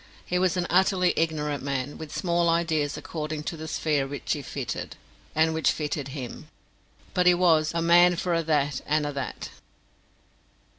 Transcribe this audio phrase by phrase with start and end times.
[0.25, 4.41] He was an utterly ignorant man, with small ideas according to the sphere which he
[4.41, 4.95] fitted,
[5.35, 6.47] and which fitted him;
[7.13, 9.51] but he was "a man for a' that, an' a' that".